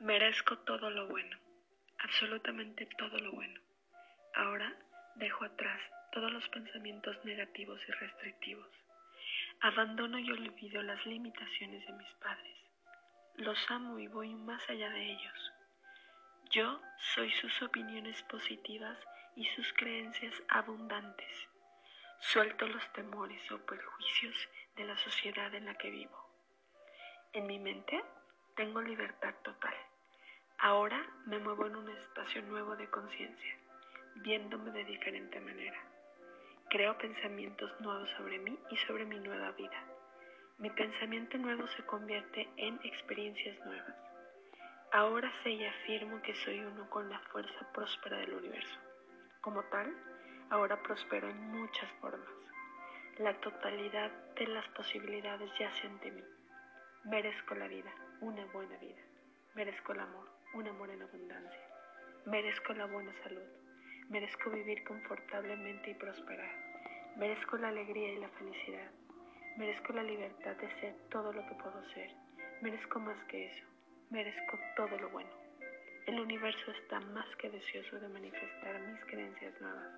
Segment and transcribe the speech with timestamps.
[0.00, 1.36] Merezco todo lo bueno,
[1.98, 3.60] absolutamente todo lo bueno.
[4.36, 4.72] Ahora
[5.16, 5.80] dejo atrás
[6.12, 8.68] todos los pensamientos negativos y restrictivos.
[9.60, 12.56] Abandono y olvido las limitaciones de mis padres.
[13.34, 15.52] Los amo y voy más allá de ellos.
[16.52, 16.80] Yo
[17.14, 18.96] soy sus opiniones positivas
[19.34, 21.48] y sus creencias abundantes.
[22.20, 24.36] Suelto los temores o prejuicios
[24.76, 26.30] de la sociedad en la que vivo.
[27.32, 28.00] En mi mente
[28.54, 29.74] tengo libertad total.
[30.60, 33.56] Ahora me muevo en un espacio nuevo de conciencia,
[34.16, 35.78] viéndome de diferente manera.
[36.68, 39.80] Creo pensamientos nuevos sobre mí y sobre mi nueva vida.
[40.58, 43.94] Mi pensamiento nuevo se convierte en experiencias nuevas.
[44.90, 48.80] Ahora sé y afirmo que soy uno con la fuerza próspera del universo.
[49.40, 49.94] Como tal,
[50.50, 52.28] ahora prospero en muchas formas.
[53.18, 56.24] La totalidad de las posibilidades yace ante mí.
[57.04, 59.00] Merezco la vida, una buena vida.
[59.54, 61.60] Merezco el amor, un amor en abundancia.
[62.26, 63.42] Merezco la buena salud.
[64.08, 66.50] Merezco vivir confortablemente y prosperar.
[67.16, 68.90] Merezco la alegría y la felicidad.
[69.56, 72.10] Merezco la libertad de ser todo lo que puedo ser.
[72.62, 73.64] Merezco más que eso.
[74.10, 75.30] Merezco todo lo bueno.
[76.06, 79.92] El universo está más que deseoso de manifestar mis creencias nuevas.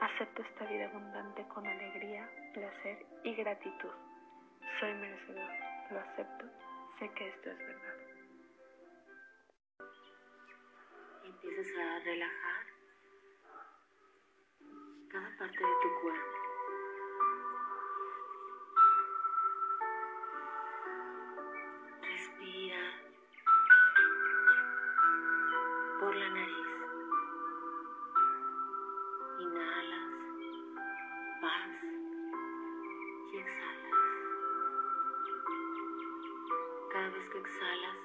[0.00, 3.90] Acepto esta vida abundante con alegría, placer y gratitud.
[4.78, 5.50] Soy merecedor.
[5.90, 6.46] Lo acepto.
[6.98, 8.01] Sé que esto es verdad.
[11.32, 12.66] Empiezas a relajar
[15.10, 16.38] cada parte de tu cuerpo.
[22.02, 22.82] Respira
[26.00, 26.66] por la nariz.
[29.40, 30.08] Inhalas
[31.40, 31.70] paz
[33.32, 34.00] y exhalas.
[36.92, 37.96] Cada vez que exhalas,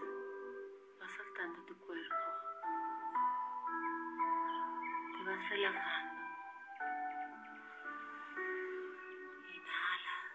[1.00, 2.27] vas soltando tu cuerpo.
[5.38, 6.16] Vas relajando.
[9.54, 10.26] Inhalas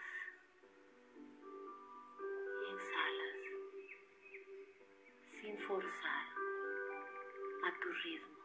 [2.63, 3.39] y exhalas
[5.41, 6.27] sin forzar
[7.65, 8.42] a tu ritmo.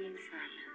[0.00, 0.50] Y exhalas.
[0.66, 0.69] En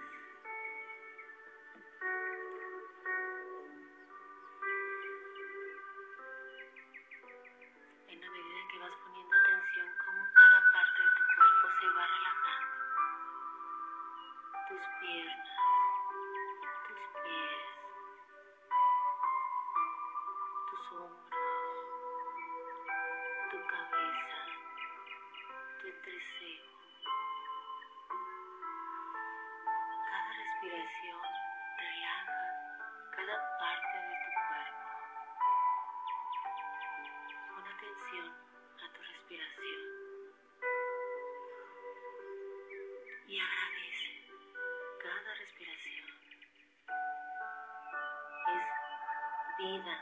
[39.26, 39.80] respiración
[43.26, 44.08] y agradece
[45.02, 46.06] cada respiración.
[48.46, 48.66] Es
[49.58, 49.98] vida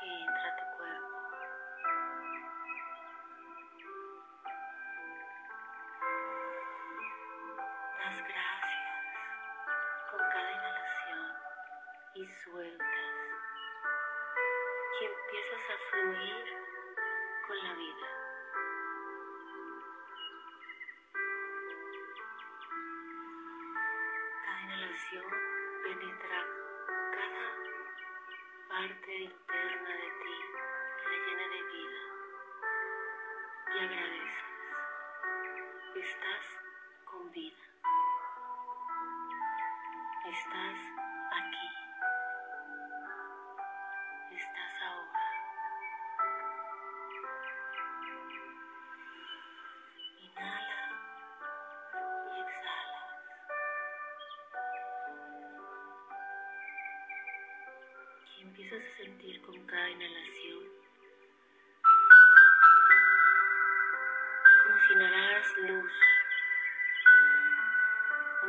[0.00, 1.18] que entra a tu cuerpo.
[7.98, 9.04] Das gracias
[10.10, 11.32] con cada inhalación
[12.14, 12.98] y sueltas
[15.00, 16.44] y empiezas a fluir
[17.46, 18.17] con la vida.
[28.78, 30.36] Parte interna de ti
[31.04, 32.00] la llena de vida
[33.74, 34.44] y agradeces.
[35.96, 36.46] Estás
[37.04, 37.64] con vida.
[40.30, 40.78] Estás
[41.40, 41.87] aquí.
[58.58, 60.64] Empiezas a sentir con cada inhalación.
[64.64, 65.92] Como si inhalaras luz,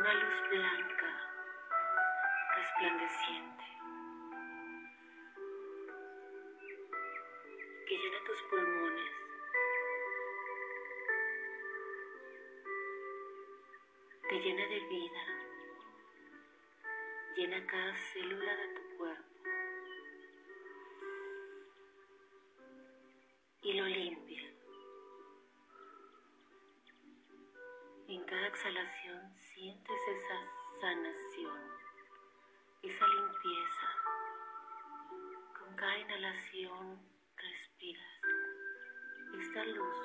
[0.00, 1.06] una luz blanca,
[2.56, 3.64] resplandeciente,
[7.86, 9.12] que llena tus pulmones,
[14.28, 15.24] te llena de vida,
[17.36, 18.89] llena cada célula de tu
[39.64, 39.96] luz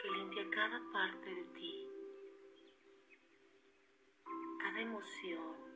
[0.00, 1.88] que limpia cada parte de ti,
[4.60, 5.67] cada emoción,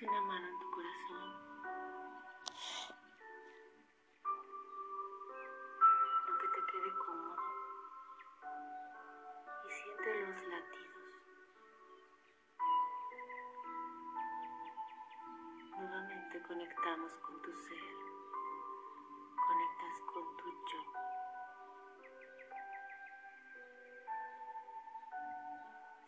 [0.00, 1.28] Una mano en tu corazón.
[6.40, 7.36] Que te quede cómodo.
[9.66, 11.26] Y siente los latidos.
[15.78, 17.96] Nuevamente conectamos con tu ser.
[19.48, 20.82] Conectas con tu yo.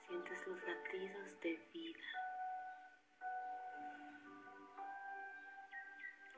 [0.07, 2.20] Sientes los latidos de vida.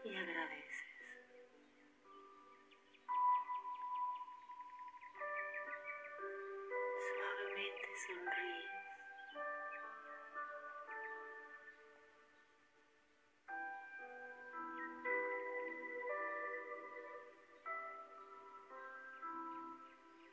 [0.04, 0.86] Y agradeces.
[7.06, 8.72] Suavemente sonríes.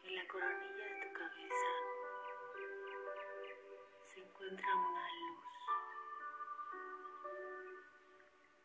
[0.03, 1.69] En la coronilla de tu cabeza
[4.07, 5.18] se encuentra una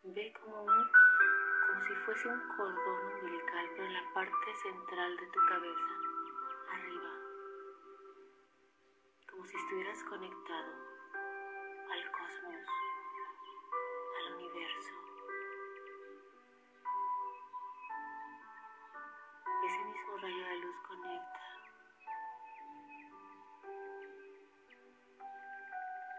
[0.06, 0.91] Ve como, un,
[1.67, 5.93] como si fuese un cordón umbilical, pero en la parte central de tu cabeza,
[6.73, 7.11] arriba,
[9.31, 10.73] como si estuvieras conectado
[11.91, 12.67] al cosmos,
[14.19, 14.95] al universo.
[19.65, 21.41] Ese mismo rayo de luz conecta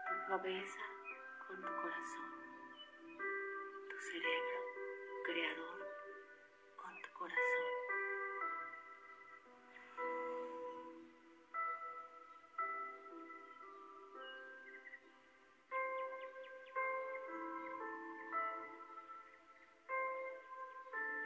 [0.08, 0.80] tu cabeza
[1.46, 2.45] con tu corazón
[4.10, 4.60] cerebro
[5.24, 5.86] creador
[6.76, 7.42] con tu corazón.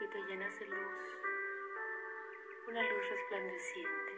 [0.01, 1.19] Y te llenas de luz,
[2.69, 4.13] una luz resplandeciente.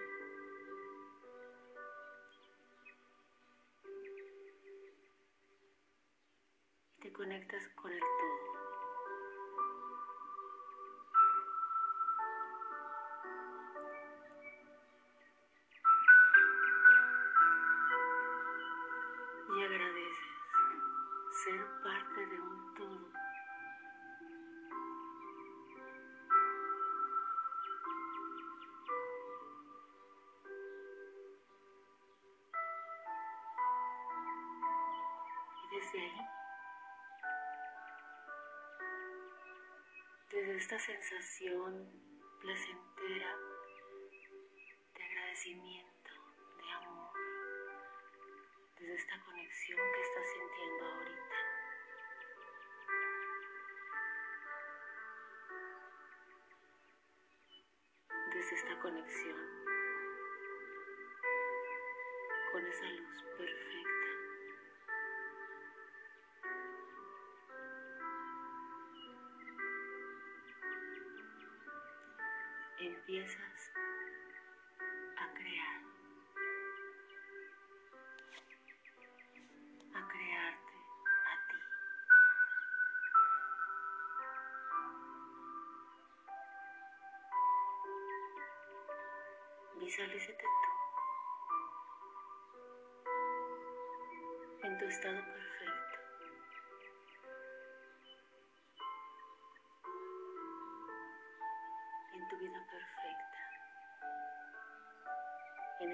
[7.00, 8.11] Te conectas con el
[35.82, 36.28] desde ahí,
[40.30, 41.90] desde esta sensación
[42.40, 43.36] placentera
[44.94, 46.10] de agradecimiento,
[46.58, 47.12] de amor,
[48.78, 51.38] desde esta conexión que estás sintiendo ahorita.
[58.34, 59.36] Desde esta conexión
[62.52, 63.61] con esa luz perfecta.
[72.82, 73.72] Empiezas
[75.16, 75.80] a crear.
[79.94, 80.76] a crearte
[81.30, 81.58] a ti.
[89.78, 90.70] Visualízate tú
[94.66, 95.51] en tu estado perfecto.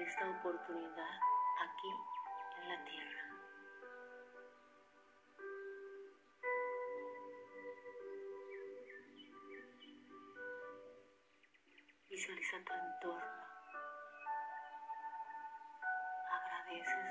[0.09, 1.19] Esta oportunidad
[1.61, 1.89] aquí
[2.61, 3.23] en la tierra.
[12.09, 13.43] Visualiza tu entorno.
[16.37, 17.08] Agradeces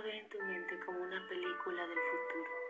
[0.00, 2.69] a ver en tu mente como una película del futuro.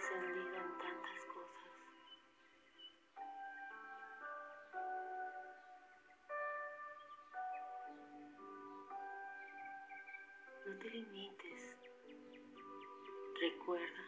[0.00, 1.70] Trascendido en tantas cosas?
[10.66, 11.76] No te limites.
[13.40, 14.04] Recuerda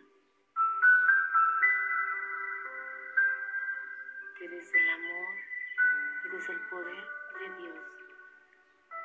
[4.38, 5.34] que desde el amor
[6.24, 7.04] y desde el poder
[7.38, 7.78] de Dios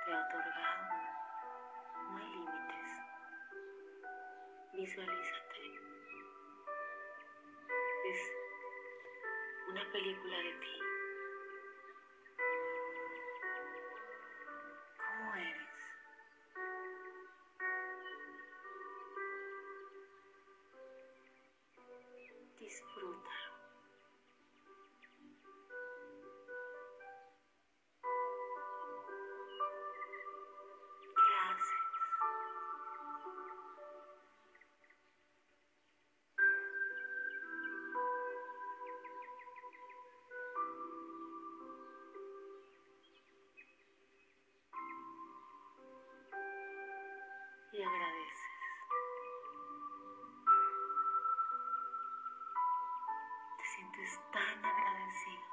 [0.06, 0.88] te ha otorgado,
[2.12, 2.90] no hay límites.
[4.74, 5.47] Visualízate.
[8.10, 8.20] Es
[9.68, 10.87] una película de ti.
[54.32, 55.47] Tan agradecido,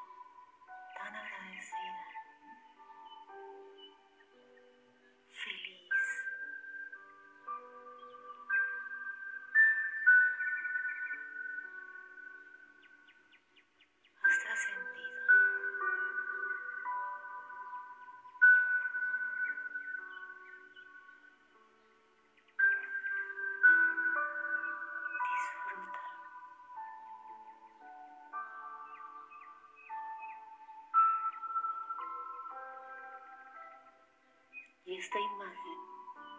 [35.04, 35.78] esta imagen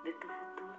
[0.06, 0.76] de tu futuro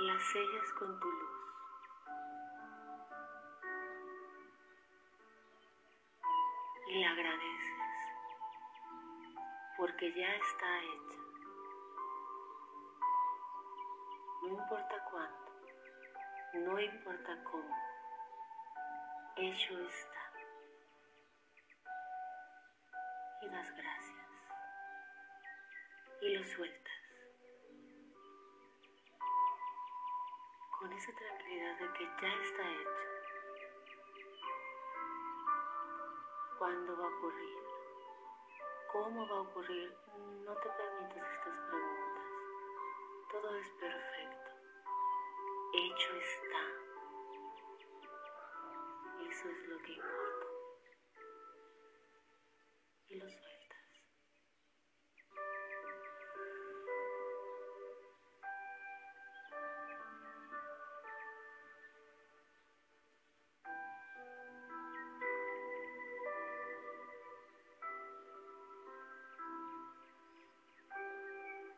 [0.00, 1.30] la sellas con tu luz.
[6.88, 7.80] Y la agradeces
[9.78, 11.20] porque ya está hecha.
[14.42, 15.52] No importa cuánto,
[16.52, 17.76] no importa cómo,
[19.36, 20.23] hecho está.
[23.54, 24.16] Das gracias.
[26.22, 26.92] Y lo sueltas.
[30.76, 33.04] Con esa tranquilidad de que ya está hecho.
[36.58, 37.58] ¿Cuándo va a ocurrir?
[38.92, 39.96] ¿Cómo va a ocurrir?
[40.44, 42.26] No te permitas estas preguntas.
[43.30, 44.50] Todo es perfecto.
[45.74, 46.62] Hecho está.
[49.30, 50.43] Eso es lo que importa.
[53.14, 53.78] Lo sueltas.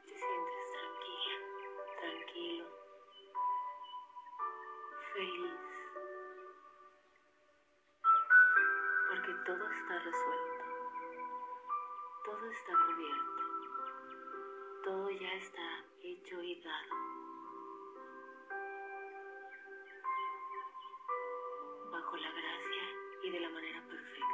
[0.07, 1.37] Te sientes tranquila,
[2.00, 2.66] tranquilo,
[5.12, 5.55] feliz,
[9.09, 10.56] porque todo está resuelto,
[12.37, 13.43] todo está cubierto,
[14.85, 16.95] todo ya está hecho y dado.
[21.93, 22.83] Bajo la gracia
[23.23, 24.26] y de la manera perfecta.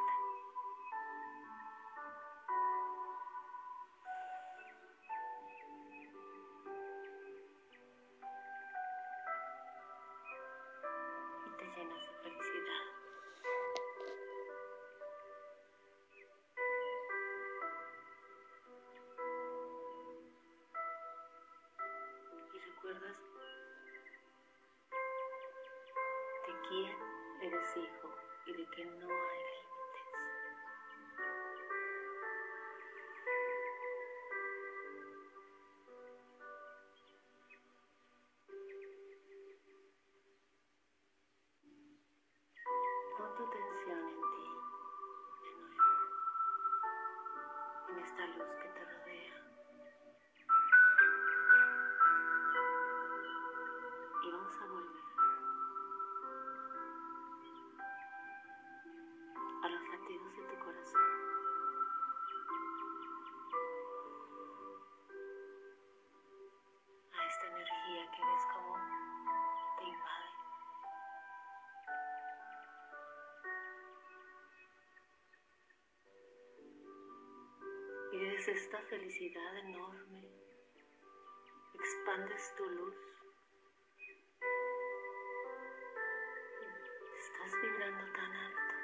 [11.47, 12.42] y te de
[26.81, 28.09] eres hijo
[28.47, 30.09] y de que no hay límites.
[43.19, 44.47] Pon tu atención en ti
[45.43, 46.13] de nuevo.
[47.87, 49.02] con esta luz que te rodea.
[78.45, 80.29] Desde esta felicidad enorme,
[81.75, 82.97] expandes tu luz.
[87.21, 88.75] Estás vibrando tan alto.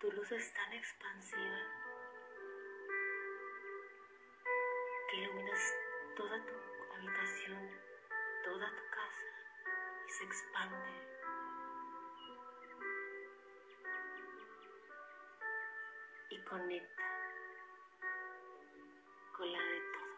[0.00, 1.58] Tu luz es tan expansiva
[5.10, 5.74] que iluminas
[6.16, 6.52] toda tu
[6.96, 7.80] habitación,
[8.44, 9.26] toda tu casa
[10.06, 11.10] y se expande.
[16.30, 17.02] Y conecta
[19.36, 20.10] con la de todos.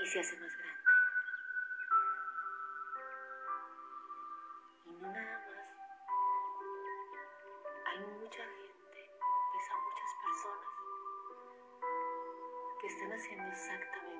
[0.00, 0.90] Y se hace más grande.
[4.86, 5.68] Y no nada más.
[7.86, 9.10] Hay mucha gente,
[9.52, 10.68] ves a muchas personas
[12.80, 14.13] que están haciendo exactamente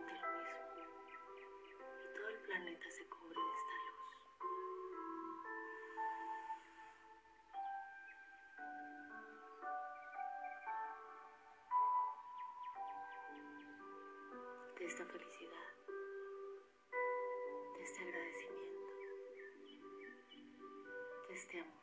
[21.44, 21.74] este amor.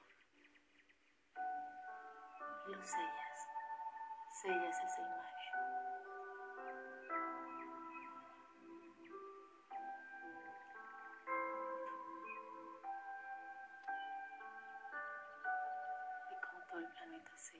[2.67, 3.39] Y lo sellas,
[4.41, 5.31] sellas esa imagen.
[16.31, 17.57] y como todo el planeta se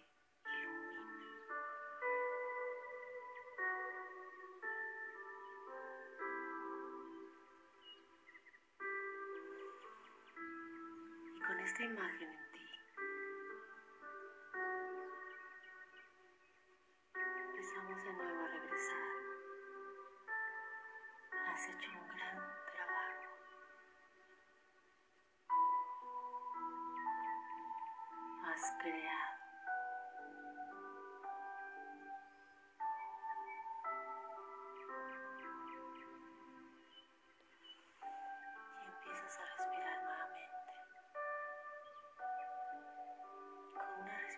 [11.72, 12.41] esta imagen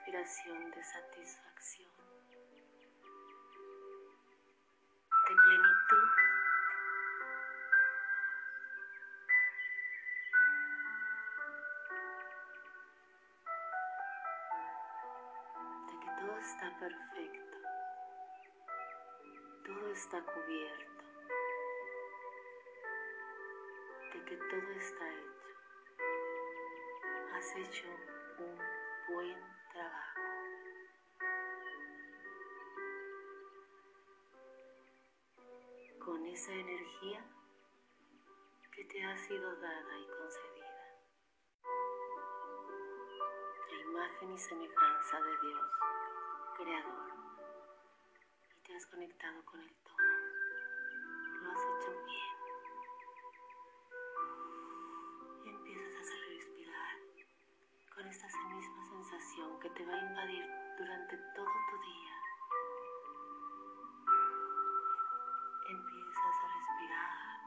[0.04, 1.90] respiración de satisfacción,
[5.30, 6.10] de plenitud.
[15.88, 17.58] de que todo está perfecto,
[19.66, 21.04] todo está cubierto,
[24.14, 25.48] de que todo está hecho.
[27.36, 27.88] Has hecho
[28.40, 28.58] un
[29.14, 30.20] buen trabajo.
[36.06, 37.26] Con esa energía
[38.72, 40.64] que te ha sido dada y concedida
[43.72, 45.72] a imagen y semejanza de Dios,
[46.58, 47.14] Creador,
[48.56, 49.98] y te has conectado con el todo.
[51.42, 52.33] Lo has hecho bien.
[59.04, 60.46] Sensación que te va a invadir
[60.78, 62.14] durante todo tu día.
[65.70, 67.40] Empiezas a respirar,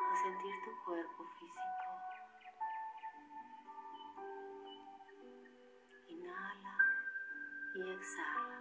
[0.00, 1.88] a sentir tu cuerpo físico.
[6.08, 6.78] Inhala
[7.74, 8.57] y exhala.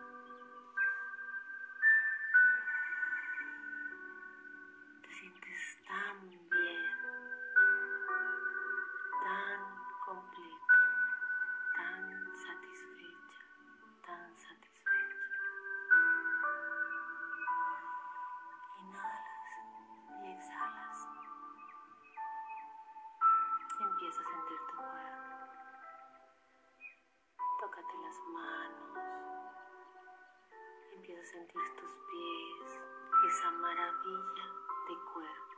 [31.32, 32.80] Sentir tus pies,
[33.28, 34.46] esa maravilla
[34.88, 35.58] de cuerpo.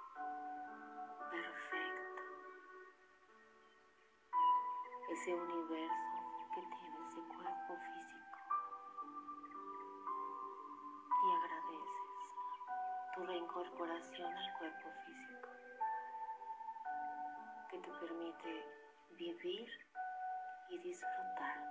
[1.30, 2.22] Perfecto.
[5.12, 6.18] Ese universo
[6.56, 8.40] que tiene ese cuerpo físico.
[11.22, 12.34] Y agradeces
[13.14, 15.50] tu reincorporación al cuerpo físico
[17.70, 18.66] que te permite
[19.12, 19.70] vivir
[20.70, 21.69] y disfrutar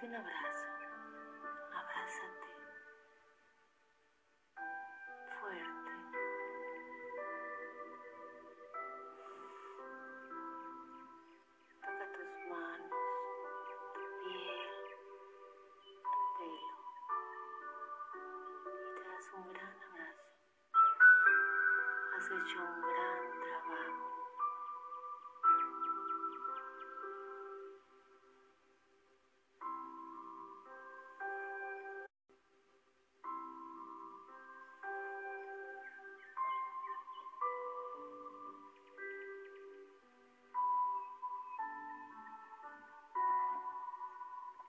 [0.00, 0.68] Un abrazo.
[1.74, 2.50] Abrázate.
[5.40, 5.92] Fuerte.
[11.82, 12.94] Toca tus manos,
[13.94, 16.76] tu piel, tu pelo.
[18.64, 20.26] Y te das un gran abrazo.
[22.16, 23.07] Has hecho un gran